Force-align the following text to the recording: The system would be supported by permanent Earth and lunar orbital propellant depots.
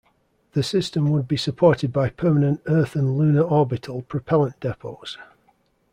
The 0.53 0.63
system 0.63 1.11
would 1.11 1.27
be 1.27 1.37
supported 1.37 1.93
by 1.93 2.09
permanent 2.09 2.61
Earth 2.65 2.95
and 2.95 3.15
lunar 3.19 3.43
orbital 3.43 4.01
propellant 4.01 4.59
depots. 4.59 5.15